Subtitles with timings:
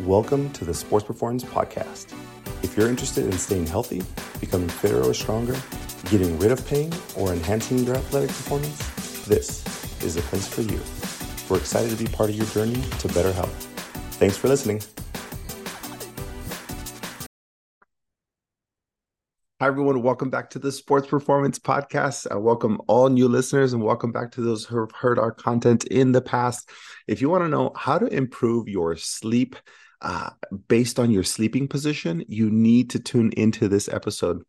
[0.00, 2.12] Welcome to the Sports Performance Podcast.
[2.62, 4.02] If you're interested in staying healthy,
[4.40, 5.56] becoming fitter or stronger,
[6.10, 9.64] getting rid of pain, or enhancing your athletic performance, this
[10.04, 10.78] is the place for you.
[11.48, 13.54] We're excited to be part of your journey to better health.
[14.18, 14.82] Thanks for listening.
[19.58, 20.02] Hi, everyone.
[20.02, 22.26] Welcome back to the Sports Performance Podcast.
[22.30, 25.84] I welcome all new listeners and welcome back to those who have heard our content
[25.84, 26.68] in the past.
[27.06, 29.56] If you want to know how to improve your sleep
[30.02, 30.30] uh,
[30.68, 34.42] based on your sleeping position, you need to tune into this episode.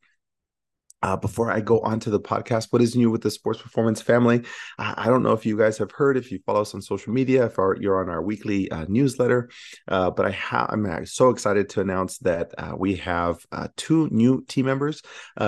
[1.04, 4.02] Uh, before I go on to the podcast, what is new with the sports performance
[4.02, 4.44] family?
[4.80, 7.46] I don't know if you guys have heard, if you follow us on social media,
[7.46, 9.50] if our, you're on our weekly uh, newsletter,
[9.88, 14.10] uh, but I have I'm so excited to announce that uh, we have uh, two
[14.12, 15.04] new team members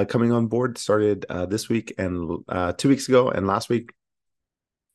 [0.08, 0.78] coming on board.
[0.78, 2.46] Started this week and
[2.78, 3.92] two weeks ago, and last week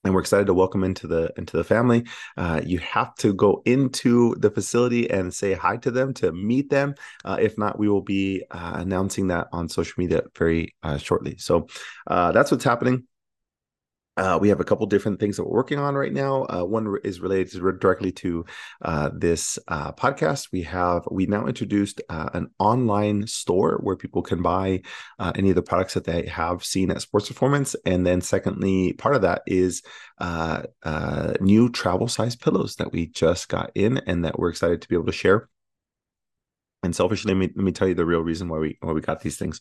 [0.04, 2.04] and we're excited to welcome into the into the family.
[2.36, 6.70] Uh, you have to go into the facility and say hi to them to meet
[6.70, 6.94] them.
[7.24, 11.36] Uh, if not, we will be uh, announcing that on social media very uh, shortly.
[11.38, 11.68] So
[12.06, 13.04] uh, that's what's happening.
[14.16, 16.44] Uh, we have a couple different things that we're working on right now.
[16.44, 18.44] Uh, one is related to, directly to
[18.82, 20.48] uh, this uh, podcast.
[20.52, 24.82] We have we now introduced uh, an online store where people can buy
[25.18, 28.92] uh, any of the products that they have seen at Sports Performance, and then secondly,
[28.92, 29.82] part of that is
[31.40, 34.94] new travel size pillows that we just got in and that we're excited to be
[34.94, 35.48] able to share
[36.84, 39.00] and selfishly, let me, let me tell you the real reason why we why we
[39.00, 39.60] got these things.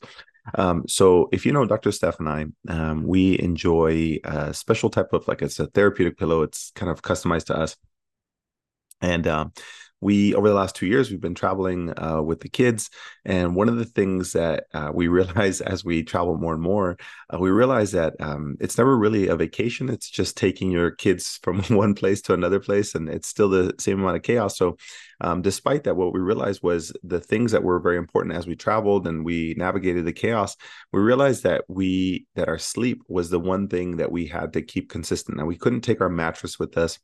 [0.56, 1.92] Um, so if you know Dr.
[1.92, 6.44] Steph and I, um, we enjoy a special type of like it's a therapeutic pillow.
[6.44, 7.78] It's kind of customized to us,
[9.02, 9.54] and um,
[10.04, 12.90] we over the last two years we've been traveling uh, with the kids
[13.26, 16.98] and one of the things that uh, we realize as we travel more and more
[17.34, 21.40] uh, we realize that um, it's never really a vacation it's just taking your kids
[21.44, 24.58] from one place to another place and it's still the same amount of chaos.
[24.58, 24.78] So
[25.22, 28.56] um, despite that what we realized was the things that were very important as we
[28.56, 30.56] traveled and we navigated the chaos
[30.92, 34.62] we realized that we that our sleep was the one thing that we had to
[34.62, 37.00] keep consistent and we couldn't take our mattress with us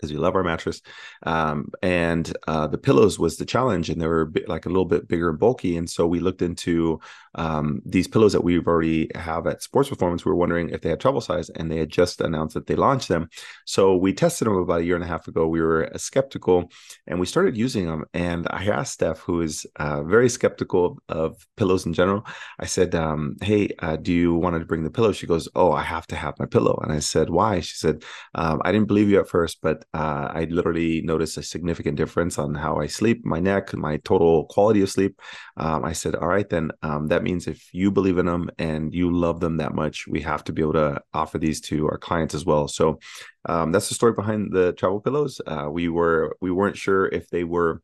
[0.00, 0.80] because we love our mattress.
[1.24, 4.86] Um, and uh, the pillows was the challenge, and they were bit, like a little
[4.86, 5.76] bit bigger and bulky.
[5.76, 7.00] And so we looked into
[7.34, 10.24] um, these pillows that we've already have at Sports Performance.
[10.24, 12.76] We were wondering if they had travel size, and they had just announced that they
[12.76, 13.28] launched them.
[13.66, 15.46] So we tested them about a year and a half ago.
[15.46, 16.70] We were skeptical,
[17.06, 18.04] and we started using them.
[18.14, 22.26] And I asked Steph, who is uh, very skeptical of pillows in general.
[22.58, 25.72] I said, um, "Hey, uh, do you want to bring the pillow?" She goes, "Oh,
[25.72, 28.88] I have to have my pillow." And I said, "Why?" She said, um, "I didn't
[28.88, 32.86] believe you at first, but." Uh, I literally noticed a significant difference on how I
[32.86, 35.20] sleep, my neck, my total quality of sleep.
[35.56, 38.94] Um, I said, all right, then um, that means if you believe in them and
[38.94, 41.98] you love them that much, we have to be able to offer these to our
[41.98, 42.68] clients as well.
[42.68, 43.00] So
[43.46, 45.40] um, that's the story behind the travel pillows.
[45.44, 47.82] Uh, we were we weren't sure if they were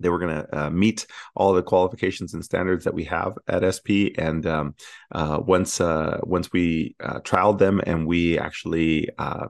[0.00, 1.06] they were going to uh, meet
[1.36, 4.12] all the qualifications and standards that we have at SP.
[4.18, 4.74] And um,
[5.12, 9.48] uh, once uh, once we uh, trialed them and we actually uh,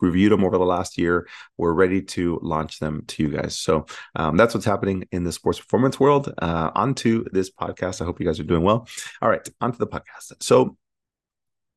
[0.00, 3.58] reviewed them over the last year, we're ready to launch them to you guys.
[3.58, 6.32] So um, that's what's happening in the sports performance world.
[6.38, 8.00] Uh, on to this podcast.
[8.00, 8.88] I hope you guys are doing well.
[9.22, 10.32] All right, onto the podcast.
[10.40, 10.76] So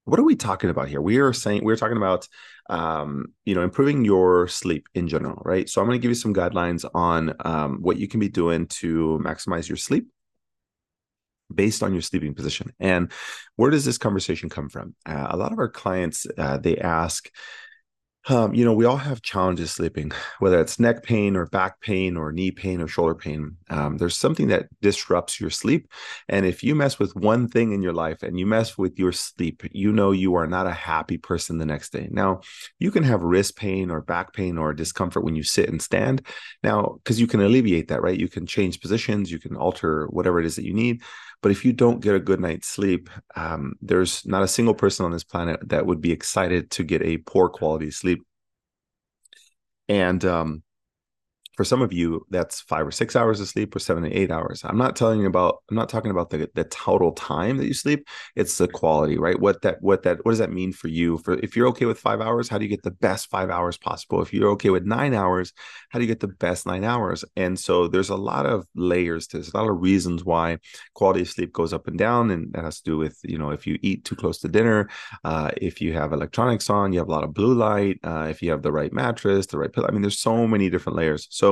[0.05, 1.01] what are we talking about here?
[1.01, 2.27] We are saying we're talking about
[2.69, 5.69] um, you know improving your sleep in general, right?
[5.69, 8.67] So I'm going to give you some guidelines on um, what you can be doing
[8.67, 10.07] to maximize your sleep
[11.53, 12.71] based on your sleeping position.
[12.79, 13.11] And
[13.55, 14.95] where does this conversation come from?
[15.05, 17.29] Uh, a lot of our clients uh, they ask,
[18.29, 22.15] um, you know, we all have challenges sleeping, whether it's neck pain or back pain
[22.15, 23.57] or knee pain or shoulder pain.
[23.69, 25.91] Um, there's something that disrupts your sleep.
[26.27, 29.11] And if you mess with one thing in your life and you mess with your
[29.11, 32.07] sleep, you know you are not a happy person the next day.
[32.11, 32.41] Now,
[32.77, 36.25] you can have wrist pain or back pain or discomfort when you sit and stand.
[36.63, 38.19] Now, because you can alleviate that, right?
[38.19, 41.01] You can change positions, you can alter whatever it is that you need.
[41.41, 45.05] But if you don't get a good night's sleep, um, there's not a single person
[45.05, 48.23] on this planet that would be excited to get a poor quality sleep.
[49.87, 50.63] And um,
[51.59, 54.31] for some of you that's five or six hours of sleep or seven to eight
[54.31, 54.61] hours.
[54.63, 57.73] I'm not telling you about i'm not talking about the, the total time that you
[57.73, 58.07] sleep.
[58.37, 59.37] It's the quality right?
[59.37, 61.17] What that what that what does that mean for you?
[61.17, 63.77] For if you're okay with five hours how do you get the best five hours
[63.77, 64.21] possible?
[64.21, 65.51] If you're okay with nine hours
[65.89, 67.25] how do you get the best nine hours?
[67.35, 70.59] And so there's a lot of layers to this a lot of reasons why
[70.93, 73.49] quality of sleep goes up and down and that has to do with you know
[73.49, 74.89] if you eat too close to dinner
[75.25, 78.41] uh, if you have electronics on you have a lot of blue light uh, if
[78.41, 81.27] you have the right mattress the right pillow i mean there's so many different layers.
[81.29, 81.48] So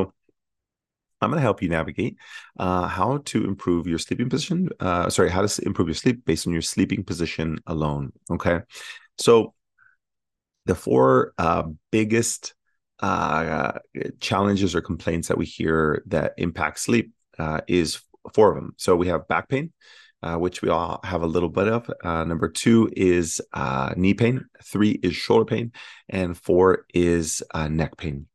[1.21, 2.17] I'm going to help you navigate
[2.59, 4.69] uh, how to improve your sleeping position.
[4.79, 8.11] Uh, sorry, how to improve your sleep based on your sleeping position alone.
[8.29, 8.59] Okay.
[9.17, 9.53] So,
[10.65, 12.53] the four uh, biggest
[12.99, 13.71] uh,
[14.19, 18.01] challenges or complaints that we hear that impact sleep uh, is
[18.33, 18.73] four of them.
[18.77, 19.71] So we have back pain,
[20.21, 21.89] uh, which we all have a little bit of.
[22.03, 23.39] Number two is
[23.95, 24.45] knee pain.
[24.63, 25.71] Three is shoulder pain,
[26.09, 28.27] and four is neck pain.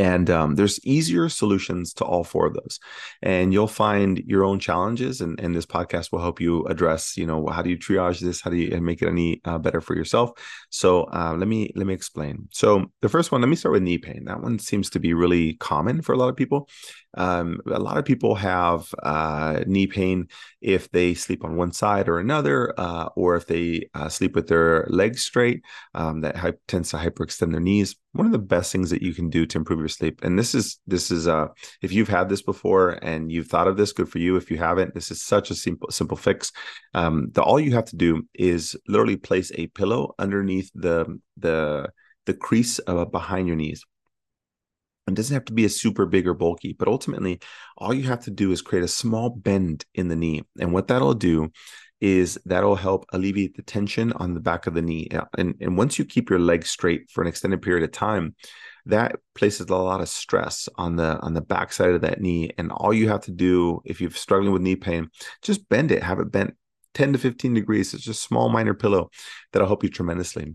[0.00, 2.80] And um, there's easier solutions to all four of those.
[3.20, 5.20] And you'll find your own challenges.
[5.20, 8.40] And, and this podcast will help you address, you know, how do you triage this?
[8.40, 10.30] How do you make it any uh, better for yourself?
[10.70, 12.48] So uh, let me let me explain.
[12.50, 14.24] So the first one, let me start with knee pain.
[14.24, 16.70] That one seems to be really common for a lot of people.
[17.14, 20.28] Um, a lot of people have uh, knee pain
[20.60, 24.46] if they sleep on one side or another, uh, or if they uh, sleep with
[24.48, 25.62] their legs straight.
[25.94, 27.96] Um, that hy- tends to hyperextend their knees.
[28.12, 30.54] One of the best things that you can do to improve your sleep, and this
[30.54, 31.46] is this is uh,
[31.80, 34.36] if you've had this before and you've thought of this, good for you.
[34.36, 36.50] If you haven't, this is such a simple simple fix.
[36.92, 41.88] Um, the all you have to do is literally place a pillow underneath the the
[42.26, 43.84] the crease uh, behind your knees
[45.10, 47.40] it doesn't have to be a super big or bulky, but ultimately,
[47.76, 50.42] all you have to do is create a small bend in the knee.
[50.58, 51.50] And what that'll do
[52.00, 55.08] is that'll help alleviate the tension on the back of the knee.
[55.36, 58.34] And, and once you keep your leg straight for an extended period of time,
[58.86, 62.50] that places a lot of stress on the on the back side of that knee.
[62.56, 65.10] And all you have to do if you're struggling with knee pain,
[65.42, 66.54] just bend it, have it bent
[66.94, 67.94] 10 to 15 degrees.
[67.94, 69.10] It's just a small minor pillow
[69.52, 70.54] that'll help you tremendously.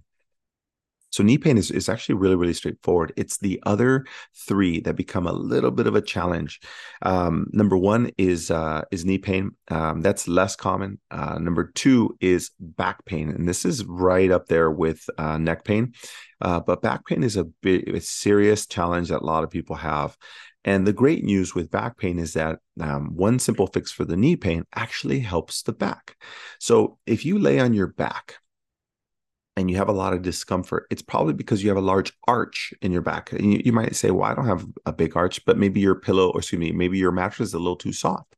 [1.15, 3.13] So knee pain is, is actually really, really straightforward.
[3.15, 6.59] It's the other three that become a little bit of a challenge.
[7.03, 9.51] Um, number one is uh, is knee pain.
[9.71, 10.99] Um, that's less common.
[11.09, 15.63] Uh, number two is back pain, and this is right up there with uh, neck
[15.63, 15.93] pain.
[16.41, 19.77] Uh, but back pain is a bit a serious challenge that a lot of people
[19.77, 20.17] have.
[20.65, 24.17] And the great news with back pain is that um, one simple fix for the
[24.17, 26.17] knee pain actually helps the back.
[26.59, 28.39] So if you lay on your back
[29.57, 32.73] and you have a lot of discomfort, it's probably because you have a large arch
[32.81, 33.31] in your back.
[33.31, 35.95] And you, you, might say, Well, I don't have a big arch, but maybe your
[35.95, 38.35] pillow, or excuse me, maybe your mattress is a little too soft.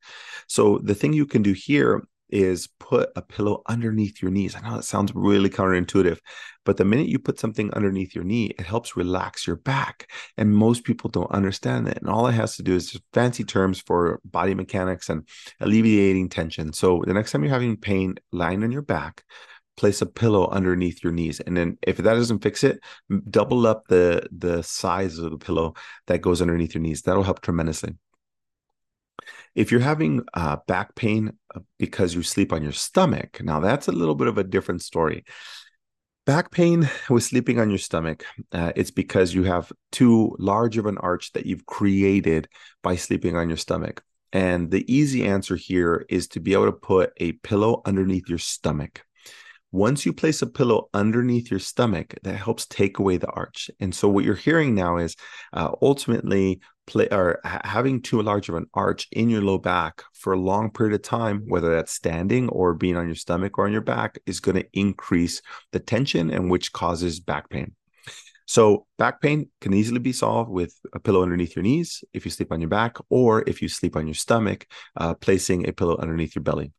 [0.47, 4.55] So the thing you can do here is put a pillow underneath your knees.
[4.55, 6.19] I know that sounds really counterintuitive,
[6.65, 10.11] but the minute you put something underneath your knee, it helps relax your back.
[10.37, 11.97] And most people don't understand that.
[11.97, 15.27] And all it has to do is just fancy terms for body mechanics and
[15.61, 16.73] alleviating tension.
[16.73, 19.23] So the next time you're having pain lying on your back,
[19.77, 22.79] place a pillow underneath your knees and then if that doesn't fix it
[23.29, 25.73] double up the the size of the pillow
[26.07, 27.01] that goes underneath your knees.
[27.03, 27.95] That'll help tremendously.
[29.55, 33.87] If you're having uh, back pain uh, because you sleep on your stomach now that's
[33.87, 35.23] a little bit of a different story.
[36.25, 40.85] Back pain with sleeping on your stomach uh, it's because you have too large of
[40.85, 42.49] an arch that you've created
[42.83, 44.03] by sleeping on your stomach.
[44.33, 48.39] And the easy answer here is to be able to put a pillow underneath your
[48.39, 49.05] stomach
[49.71, 53.69] once you place a pillow underneath your stomach, that helps take away the arch.
[53.79, 55.15] And so what you're hearing now is
[55.53, 60.33] uh, ultimately play or having too large of an arch in your low back for
[60.33, 63.73] a long period of time, whether that's standing or being on your stomach or on
[63.73, 65.41] your back, is going to increase
[65.73, 67.75] the tension and which causes back pain.
[68.45, 72.31] So back pain can easily be solved with a pillow underneath your knees if you
[72.31, 74.65] sleep on your back, or if you sleep on your stomach,
[74.95, 76.71] uh, placing a pillow underneath your belly.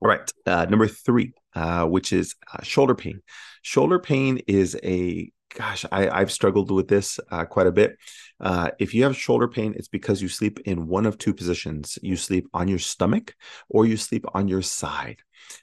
[0.00, 3.20] All right, uh, number three, uh, which is uh, shoulder pain.
[3.62, 7.96] Shoulder pain is a gosh, I, have struggled with this uh, quite a bit.
[8.40, 11.98] Uh, if you have shoulder pain, it's because you sleep in one of two positions.
[12.02, 13.34] You sleep on your stomach
[13.68, 15.18] or you sleep on your side.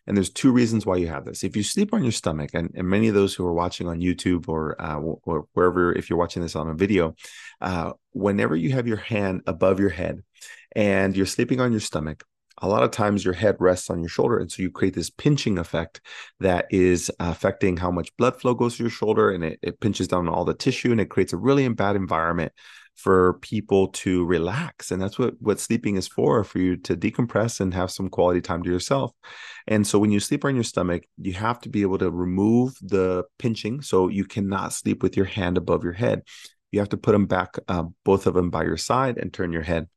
[0.07, 1.43] And there's two reasons why you have this.
[1.43, 3.99] If you sleep on your stomach, and, and many of those who are watching on
[3.99, 7.15] YouTube or uh, or wherever, if you're watching this on a video,
[7.61, 10.21] uh, whenever you have your hand above your head
[10.75, 12.23] and you're sleeping on your stomach,
[12.61, 14.37] a lot of times your head rests on your shoulder.
[14.37, 16.01] And so you create this pinching effect
[16.39, 20.07] that is affecting how much blood flow goes to your shoulder and it, it pinches
[20.07, 22.51] down all the tissue and it creates a really bad environment
[22.95, 27.61] for people to relax and that's what what sleeping is for for you to decompress
[27.61, 29.11] and have some quality time to yourself
[29.65, 32.75] and so when you sleep on your stomach you have to be able to remove
[32.81, 36.21] the pinching so you cannot sleep with your hand above your head
[36.71, 39.53] you have to put them back uh, both of them by your side and turn
[39.53, 39.87] your head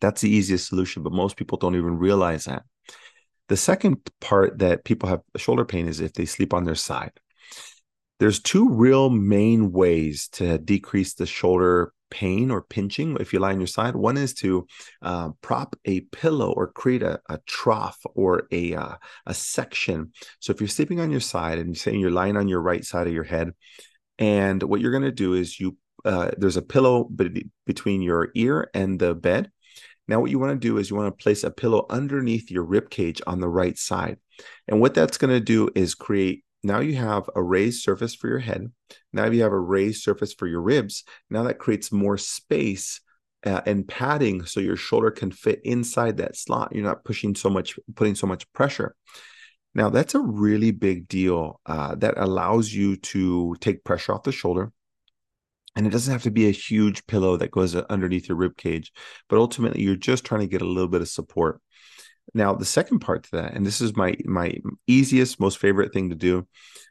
[0.00, 2.64] that's the easiest solution, but most people don't even realize that.
[3.48, 7.12] The second part that people have shoulder pain is if they sleep on their side.
[8.18, 13.52] There's two real main ways to decrease the shoulder pain or pinching if you lie
[13.52, 13.94] on your side.
[13.94, 14.66] One is to
[15.02, 20.12] uh, prop a pillow or create a, a trough or a uh, a section.
[20.40, 22.84] So if you're sleeping on your side and you're saying you're lying on your right
[22.84, 23.52] side of your head,
[24.18, 28.30] and what you're going to do is you uh, there's a pillow be- between your
[28.34, 29.50] ear and the bed,
[30.08, 32.62] now, what you want to do is you want to place a pillow underneath your
[32.62, 34.18] rib cage on the right side.
[34.68, 38.28] And what that's going to do is create now you have a raised surface for
[38.28, 38.72] your head.
[39.12, 41.04] Now you have a raised surface for your ribs.
[41.30, 43.00] Now that creates more space
[43.44, 46.72] uh, and padding so your shoulder can fit inside that slot.
[46.72, 48.96] You're not pushing so much, putting so much pressure.
[49.74, 54.32] Now, that's a really big deal uh, that allows you to take pressure off the
[54.32, 54.72] shoulder.
[55.76, 58.92] And it doesn't have to be a huge pillow that goes underneath your rib cage,
[59.28, 61.60] but ultimately you're just trying to get a little bit of support.
[62.34, 64.54] Now, the second part to that, and this is my my
[64.86, 66.46] easiest, most favorite thing to do.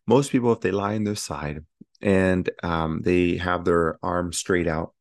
[0.08, 1.66] Most people, if they lie on their side
[2.02, 4.94] and um, they have their arm straight out,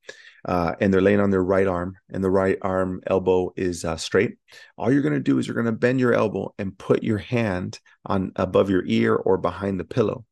[0.46, 3.96] uh, and they're laying on their right arm, and the right arm elbow is uh,
[3.96, 4.36] straight.
[4.76, 7.18] All you're going to do is you're going to bend your elbow and put your
[7.18, 10.24] hand on above your ear or behind the pillow.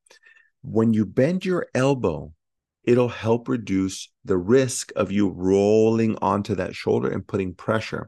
[0.62, 2.32] When you bend your elbow,
[2.84, 8.06] it'll help reduce the risk of you rolling onto that shoulder and putting pressure.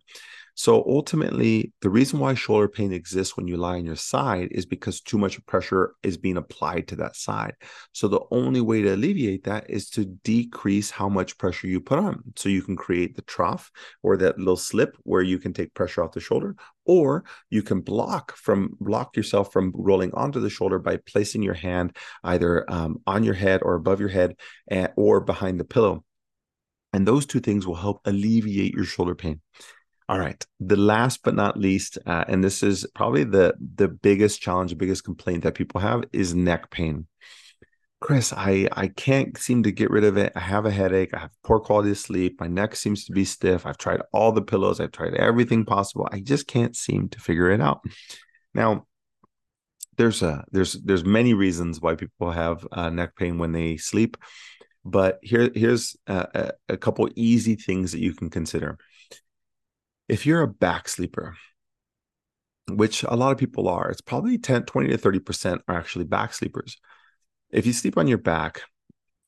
[0.57, 4.65] So ultimately, the reason why shoulder pain exists when you lie on your side is
[4.65, 7.55] because too much pressure is being applied to that side.
[7.93, 11.99] So the only way to alleviate that is to decrease how much pressure you put
[11.99, 12.23] on.
[12.37, 13.73] So you can create the trough
[14.05, 17.81] or that little slip where you can take pressure off the shoulder, or you can
[17.81, 22.99] block from block yourself from rolling onto the shoulder by placing your hand either um,
[23.09, 24.37] on your head or above your head
[24.69, 26.05] and, or behind the pillow.
[26.93, 29.41] And those two things will help alleviate your shoulder pain.
[30.09, 30.45] All right.
[30.61, 34.77] The last but not least, uh, and this is probably the the biggest challenge, the
[34.77, 37.07] biggest complaint that people have is neck pain.
[38.01, 40.33] Chris, I I can't seem to get rid of it.
[40.37, 41.15] I have a headache.
[41.15, 42.39] I have poor quality of sleep.
[42.39, 43.65] My neck seems to be stiff.
[43.65, 44.79] I've tried all the pillows.
[44.79, 46.07] I've tried everything possible.
[46.13, 47.81] I just can't seem to figure it out.
[48.53, 48.87] Now,
[49.97, 54.19] there's a there's there's many reasons why people have uh, neck pain when they sleep,
[54.85, 58.77] but here here's a, a couple easy things that you can consider
[60.09, 61.37] if you're a back sleeper,
[62.69, 66.35] which a lot of people are, it's probably 10, 20 to 30% are actually back
[66.35, 66.79] sleepers.
[67.51, 68.63] If you sleep on your back,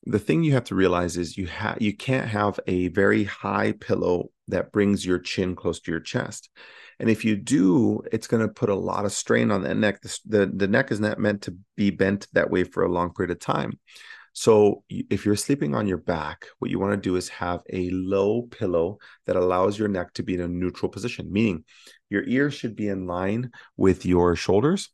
[0.05, 3.73] the thing you have to realize is you have you can't have a very high
[3.73, 6.49] pillow that brings your chin close to your chest.
[7.01, 10.01] And if you do, it's going to put a lot of strain on that neck.
[10.01, 13.13] The, the, the neck is not meant to be bent that way for a long
[13.13, 13.79] period of time.
[14.39, 17.89] So if you're sleeping on your back, what you want to do is have a
[17.89, 21.65] low pillow that allows your neck to be in a neutral position, meaning
[22.11, 24.91] your ears should be in line with your shoulders.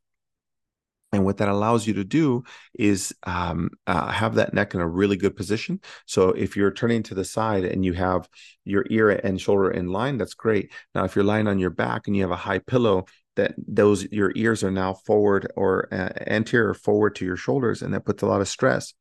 [1.11, 4.88] And what that allows you to do is um, uh, have that neck in a
[4.88, 5.80] really good position.
[6.06, 8.28] So if you're turning to the side and you have
[8.64, 10.70] your ear and shoulder in line, that's great.
[10.94, 13.06] Now, if you're lying on your back and you have a high pillow,
[13.37, 17.95] that those your ears are now forward or uh, anterior forward to your shoulders, and
[17.95, 18.95] that puts a lot of stress.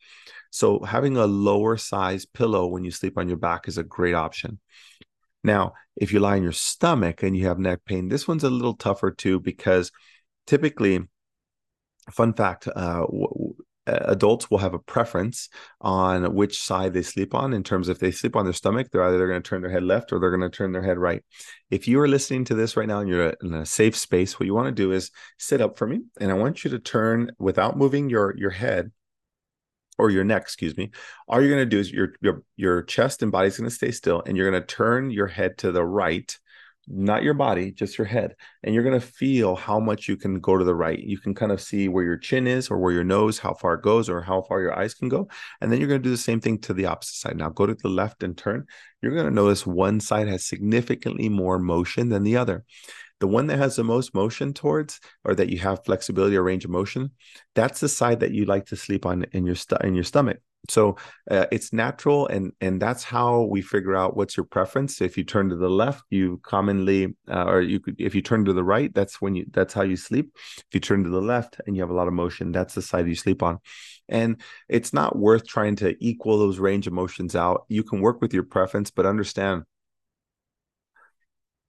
[0.52, 4.16] So having a lower size pillow when you sleep on your back is a great
[4.16, 4.60] option.
[5.44, 8.50] Now, if you lie on your stomach and you have neck pain, this one's a
[8.50, 9.92] little tougher too because
[10.46, 11.02] typically,
[12.12, 13.56] fun fact, uh, w-
[13.88, 18.00] adults will have a preference on which side they sleep on in terms of if
[18.00, 20.36] they sleep on their stomach they're either going to turn their head left or they're
[20.36, 21.24] going to turn their head right.
[21.70, 24.46] If you are listening to this right now and you're in a safe space what
[24.46, 27.32] you want to do is sit up for me and i want you to turn
[27.40, 28.92] without moving your your head
[30.02, 30.90] or your neck, excuse me,
[31.28, 33.92] all you're going to do is your your your chest and body's going to stay
[33.92, 36.38] still, and you're going to turn your head to the right,
[36.94, 40.40] not your body, just your head, and you're going to feel how much you can
[40.40, 41.00] go to the right.
[41.00, 43.76] You can kind of see where your chin is, or where your nose, how far
[43.76, 45.28] it goes, or how far your eyes can go,
[45.62, 47.38] and then you're going to do the same thing to the opposite side.
[47.38, 48.66] Now go to the left and turn.
[49.02, 52.66] You're going to notice one side has significantly more motion than the other
[53.20, 56.66] the one that has the most motion towards or that you have flexibility or range
[56.66, 57.12] of motion
[57.54, 60.40] that's the side that you like to sleep on in your st- in your stomach
[60.70, 60.96] so
[61.30, 65.02] uh, it's natural and and that's how we figure out what's your preference.
[65.02, 68.46] If you turn to the left you commonly uh, or you could if you turn
[68.46, 70.32] to the right that's when you that's how you sleep.
[70.58, 72.82] If you turn to the left and you have a lot of motion that's the
[72.82, 73.60] side you sleep on.
[74.08, 77.66] And it's not worth trying to equal those range of motions out.
[77.68, 79.64] You can work with your preference but understand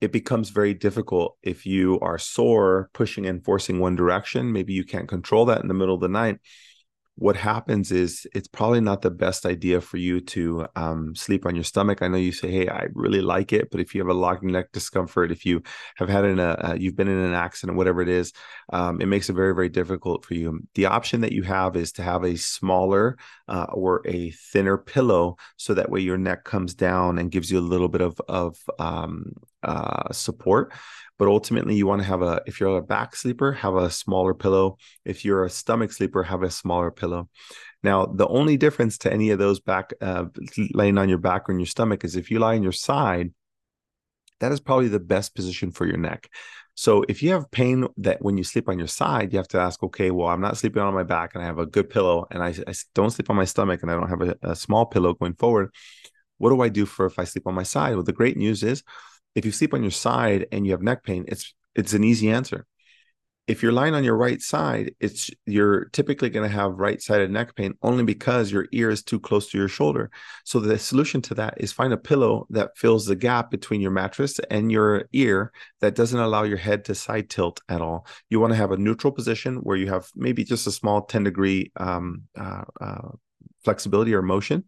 [0.03, 4.53] it becomes very difficult if you are sore, pushing and forcing one direction.
[4.53, 6.41] Maybe you can't control that in the middle of the night
[7.17, 11.55] what happens is it's probably not the best idea for you to um, sleep on
[11.55, 12.01] your stomach.
[12.01, 14.43] I know you say, "Hey, I really like it," but if you have a locked
[14.43, 15.63] neck discomfort, if you
[15.97, 18.33] have had in a, uh, you've been in an accident, whatever it is,
[18.73, 20.61] um, it makes it very, very difficult for you.
[20.75, 25.37] The option that you have is to have a smaller uh, or a thinner pillow,
[25.57, 28.57] so that way your neck comes down and gives you a little bit of of
[28.79, 30.73] um, uh, support
[31.19, 34.35] but ultimately you want to have a if you're a back sleeper have a smaller
[34.35, 37.29] pillow if you're a stomach sleeper have a smaller pillow
[37.83, 40.25] now the only difference to any of those back uh,
[40.73, 43.33] laying on your back or in your stomach is if you lie on your side
[44.41, 46.29] that is probably the best position for your neck
[46.75, 49.61] So if you have pain that when you sleep on your side, you have to
[49.61, 52.27] ask, okay, well, I'm not sleeping on my back and I have a good pillow
[52.31, 54.87] and I, I don't sleep on my stomach and I don't have a, a small
[54.87, 55.71] pillow going forward.
[56.39, 57.95] What do I do for if I sleep on my side?
[57.95, 58.83] Well, the great news is
[59.35, 62.31] if you sleep on your side and you have neck pain, it's it's an easy
[62.31, 62.67] answer
[63.49, 67.57] if you're lying on your right side, it's you're typically going to have right-sided neck
[67.57, 70.11] pain only because your ear is too close to your shoulder.
[70.45, 73.91] So the solution to that is find a pillow that fills the gap between your
[73.91, 78.07] mattress and your ear that doesn't allow your head to side tilt at all.
[78.31, 81.25] You want to have a neutral position where you have maybe just a small 10
[81.25, 83.09] degree um, uh, uh,
[83.65, 84.65] flexibility or motion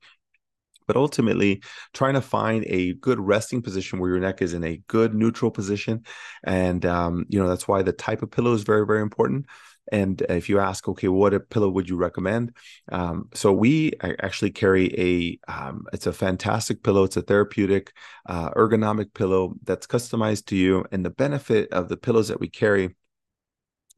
[0.86, 1.62] but ultimately
[1.92, 5.50] trying to find a good resting position where your neck is in a good neutral
[5.50, 6.04] position.
[6.44, 9.46] And um, you know that's why the type of pillow is very very important.
[9.92, 12.56] And if you ask okay what a pillow would you recommend?
[12.90, 17.04] Um, so we actually carry a um, it's a fantastic pillow.
[17.04, 17.92] It's a therapeutic
[18.26, 20.84] uh, ergonomic pillow that's customized to you.
[20.90, 22.94] And the benefit of the pillows that we carry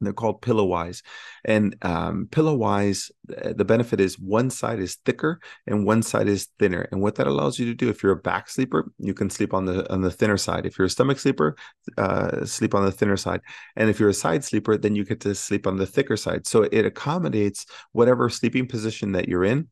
[0.01, 1.01] they're called Pillowise.
[1.45, 6.87] And um, Pillowise, the benefit is one side is thicker and one side is thinner.
[6.91, 9.53] And what that allows you to do, if you're a back sleeper, you can sleep
[9.53, 10.65] on the on the thinner side.
[10.65, 11.55] If you're a stomach sleeper,
[11.97, 13.41] uh, sleep on the thinner side.
[13.75, 16.47] And if you're a side sleeper, then you get to sleep on the thicker side.
[16.47, 19.67] So it accommodates whatever sleeping position that you're in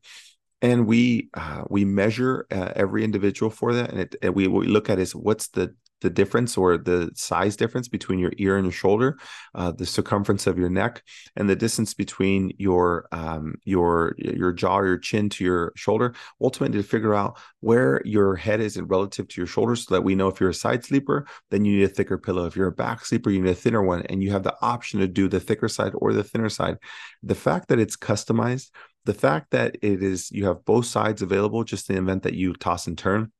[0.62, 4.66] and we uh, we measure uh, every individual for that and, it, and we we
[4.66, 8.66] look at is what's the the difference or the size difference between your ear and
[8.66, 9.18] your shoulder,
[9.54, 11.02] uh, the circumference of your neck,
[11.36, 16.14] and the distance between your um, your your jaw your chin to your shoulder.
[16.40, 20.02] Ultimately, to figure out where your head is in relative to your shoulders, so that
[20.02, 22.46] we know if you're a side sleeper, then you need a thicker pillow.
[22.46, 25.00] If you're a back sleeper, you need a thinner one, and you have the option
[25.00, 26.76] to do the thicker side or the thinner side.
[27.22, 28.70] The fact that it's customized,
[29.04, 32.34] the fact that it is you have both sides available, just in the event that
[32.34, 33.32] you toss and turn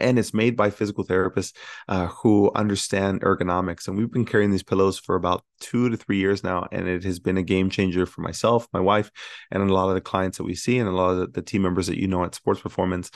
[0.00, 1.54] and it's made by physical therapists
[1.88, 3.88] uh, who understand ergonomics.
[3.88, 7.04] And we've been carrying these pillows for about two to three years now, and it
[7.04, 9.10] has been a game changer for myself, my wife,
[9.50, 11.62] and a lot of the clients that we see, and a lot of the, team
[11.62, 13.10] members that you know at Sports Performance.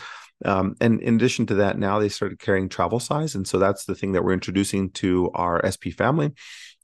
[0.44, 3.84] Um, and in addition to that, now they started carrying travel size, and so that's
[3.84, 6.32] the thing that we're introducing to our SP family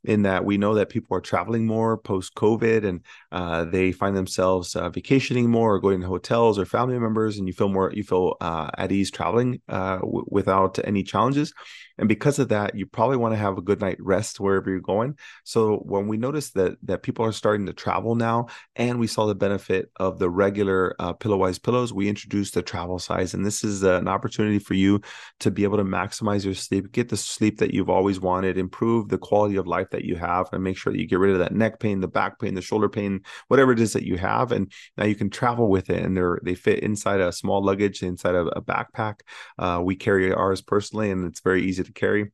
[0.05, 3.01] in that we know that people are traveling more post COVID and
[3.33, 7.47] uh, they find themselves uh, vacationing more or going to hotels or family members, and
[7.47, 11.53] you feel more you feel uh, at ease traveling uh, w- without any challenges.
[12.01, 14.81] And because of that, you probably want to have a good night rest wherever you're
[14.81, 15.19] going.
[15.45, 19.27] So when we noticed that that people are starting to travel now, and we saw
[19.27, 23.63] the benefit of the regular uh, Pillowise pillows, we introduced the travel size, and this
[23.63, 25.03] is an opportunity for you
[25.41, 29.09] to be able to maximize your sleep, get the sleep that you've always wanted, improve
[29.09, 31.39] the quality of life that you have, and make sure that you get rid of
[31.39, 34.53] that neck pain, the back pain, the shoulder pain, whatever it is that you have,
[34.53, 38.03] and now you can travel with it, and they're they fit inside a small luggage,
[38.03, 39.17] inside of a backpack.
[39.59, 42.31] Uh, we carry ours personally, and it's very easy to to carry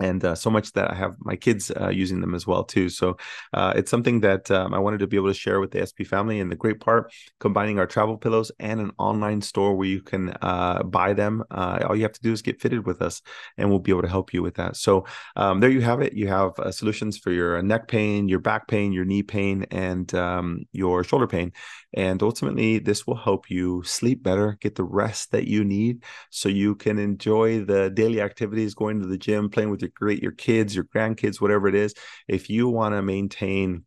[0.00, 2.88] and uh, so much that I have my kids uh, using them as well too.
[2.88, 3.16] So
[3.52, 6.06] uh, it's something that um, I wanted to be able to share with the SP
[6.06, 6.40] family.
[6.40, 10.34] And the great part, combining our travel pillows and an online store where you can
[10.40, 11.42] uh, buy them.
[11.50, 13.22] Uh, all you have to do is get fitted with us,
[13.56, 14.76] and we'll be able to help you with that.
[14.76, 16.12] So um, there you have it.
[16.12, 20.12] You have uh, solutions for your neck pain, your back pain, your knee pain, and
[20.14, 21.52] um, your shoulder pain.
[21.94, 26.48] And ultimately, this will help you sleep better, get the rest that you need, so
[26.48, 30.32] you can enjoy the daily activities, going to the gym, playing with your great your
[30.32, 31.94] kids, your grandkids, whatever it is.
[32.28, 33.84] If you want to maintain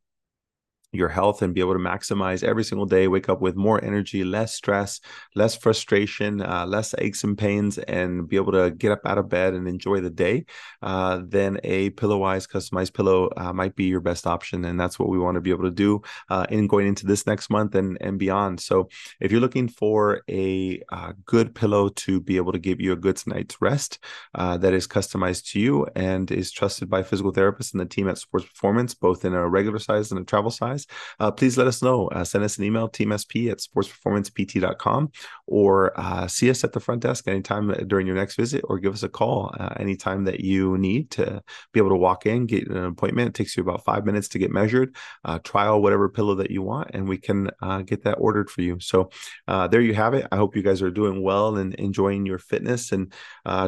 [0.92, 4.24] your health and be able to maximize every single day wake up with more energy
[4.24, 5.00] less stress
[5.36, 9.30] less frustration uh, less aches and pains and be able to get up out of
[9.30, 10.46] bed and enjoy the day
[10.82, 15.10] uh, then a Pillowise customized pillow uh, might be your best option and that's what
[15.10, 17.98] we want to be able to do uh, in going into this next month and
[18.02, 18.60] and beyond.
[18.60, 22.92] So if you're looking for a uh, good pillow to be able to give you
[22.92, 24.00] a good night's rest
[24.36, 28.08] uh, that is customized to you and is trusted by physical therapists and the team
[28.08, 30.81] at sports performance both in a regular size and a travel size
[31.20, 32.08] uh, please let us know.
[32.08, 35.12] Uh, send us an email, teamsp at sportsperformancept.com,
[35.48, 38.94] or uh, see us at the front desk anytime during your next visit, or give
[38.94, 41.42] us a call uh, anytime that you need to
[41.74, 43.30] be able to walk in, get an appointment.
[43.30, 46.62] It takes you about five minutes to get measured, uh, trial whatever pillow that you
[46.62, 48.80] want, and we can uh, get that ordered for you.
[48.80, 49.10] So
[49.48, 50.28] there you have it.
[50.32, 53.14] I hope you guys are doing well and enjoying your fitness and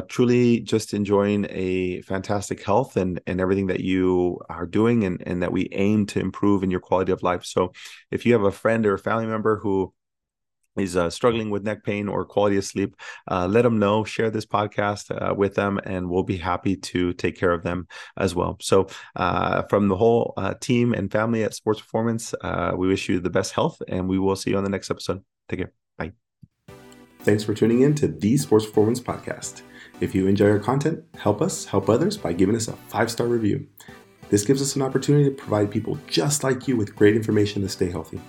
[0.08, 5.42] truly just enjoying a fantastic health and, and everything that you are doing and, and
[5.42, 7.44] that we aim to improve in your quality quality of life.
[7.44, 7.72] So
[8.10, 9.92] if you have a friend or a family member who
[10.76, 12.96] is uh, struggling with neck pain or quality of sleep,
[13.30, 14.02] uh, let them know.
[14.04, 17.86] Share this podcast uh, with them, and we'll be happy to take care of them
[18.16, 18.56] as well.
[18.60, 23.08] So, uh, from the whole uh, team and family at Sports Performance, uh, we wish
[23.08, 25.22] you the best health, and we will see you on the next episode.
[25.48, 25.72] Take care.
[25.96, 26.12] Bye.
[27.20, 29.62] Thanks for tuning in to the Sports Performance Podcast.
[30.00, 33.28] If you enjoy our content, help us help others by giving us a five star
[33.28, 33.68] review.
[34.30, 37.68] This gives us an opportunity to provide people just like you with great information to
[37.68, 38.20] stay healthy.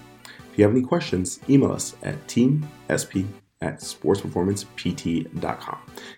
[0.52, 3.26] If you have any questions, email us at teamsp
[3.62, 5.78] at sportsperformancept.com.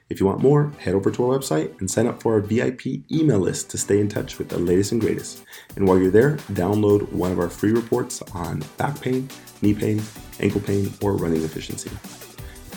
[0.09, 2.85] If you want more, head over to our website and sign up for our VIP
[3.11, 5.43] email list to stay in touch with the latest and greatest.
[5.75, 9.29] And while you're there, download one of our free reports on back pain,
[9.61, 10.01] knee pain,
[10.39, 11.91] ankle pain, or running efficiency.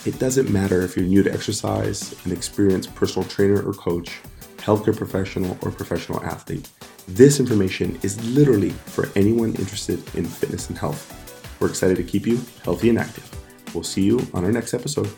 [0.09, 4.21] It doesn't matter if you're new to exercise, an experienced personal trainer or coach,
[4.57, 6.69] healthcare professional, or professional athlete.
[7.15, 11.57] This information is literally for anyone interested in fitness and health.
[11.59, 13.29] We're excited to keep you healthy and active.
[13.75, 15.11] We'll see you on our next episode.